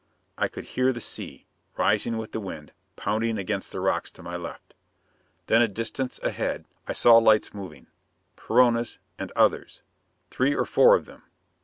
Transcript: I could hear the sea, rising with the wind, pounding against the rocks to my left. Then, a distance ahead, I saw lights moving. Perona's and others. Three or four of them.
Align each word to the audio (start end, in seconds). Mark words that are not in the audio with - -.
I 0.35 0.47
could 0.47 0.63
hear 0.63 0.91
the 0.91 0.99
sea, 0.99 1.45
rising 1.77 2.17
with 2.17 2.31
the 2.31 2.39
wind, 2.39 2.71
pounding 2.95 3.37
against 3.37 3.71
the 3.71 3.79
rocks 3.79 4.09
to 4.13 4.23
my 4.23 4.35
left. 4.35 4.73
Then, 5.45 5.61
a 5.61 5.67
distance 5.67 6.19
ahead, 6.23 6.65
I 6.87 6.93
saw 6.93 7.19
lights 7.19 7.53
moving. 7.53 7.85
Perona's 8.35 8.97
and 9.19 9.31
others. 9.35 9.83
Three 10.31 10.55
or 10.55 10.65
four 10.65 10.95
of 10.95 11.05
them. 11.05 11.21